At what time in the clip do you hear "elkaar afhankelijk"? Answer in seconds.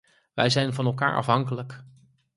0.85-1.83